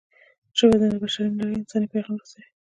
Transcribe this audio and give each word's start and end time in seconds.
ژبه 0.57 0.75
د 0.81 0.93
بشري 1.03 1.29
نړۍ 1.39 1.55
انساني 1.57 1.87
پیغام 1.93 2.15
رسوي 2.21 2.45